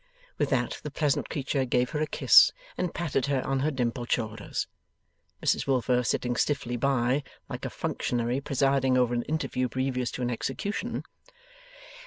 [0.39, 4.09] With that, the pleasant creature gave her a kiss, and patted her on her dimpled
[4.11, 4.67] shoulders;
[5.45, 10.31] Mrs Wilfer sitting stiffly by, like a functionary presiding over an interview previous to an
[10.31, 11.03] execution.